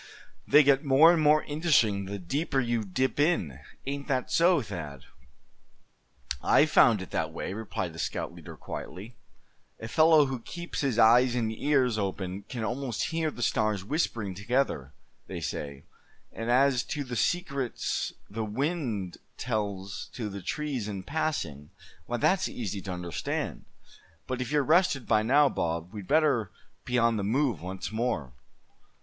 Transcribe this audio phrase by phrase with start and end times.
[0.47, 5.03] They get more and more interesting the deeper you dip in; ain't that so, Thad?"
[6.41, 9.15] "I've found it that way," replied the scout leader, quietly.
[9.79, 14.33] "A fellow who keeps his eyes and ears open can almost hear the stars whispering
[14.33, 14.91] together,
[15.27, 15.83] they say;
[16.33, 21.69] and as to the secrets the wind tells to the trees in passing,
[22.07, 23.65] why that's easy to understand.
[24.25, 26.49] But if you're rested by now, Bob, we'd better
[26.85, 28.33] be on the move once more."